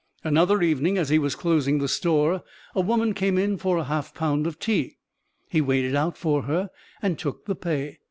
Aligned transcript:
Another 0.23 0.63
evening, 0.63 0.97
as 0.97 1.09
he 1.09 1.19
was 1.19 1.35
closing 1.35 1.77
the 1.77 1.87
store, 1.87 2.41
a 2.73 2.81
woman 2.81 3.13
came 3.13 3.37
in 3.37 3.57
for 3.59 3.77
a 3.77 3.83
half 3.83 4.15
pound 4.15 4.47
of 4.47 4.57
tea. 4.57 4.97
He 5.47 5.61
weighed 5.61 5.85
it 5.85 5.93
out 5.93 6.17
for 6.17 6.41
her 6.45 6.71
and 7.03 7.19
took 7.19 7.45
the 7.45 7.53
pay. 7.55 7.99